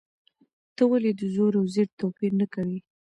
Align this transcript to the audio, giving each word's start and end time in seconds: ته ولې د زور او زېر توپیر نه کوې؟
ته 0.75 0.83
ولې 0.91 1.11
د 1.19 1.21
زور 1.35 1.53
او 1.59 1.65
زېر 1.73 1.87
توپیر 1.99 2.31
نه 2.41 2.47
کوې؟ 2.53 2.79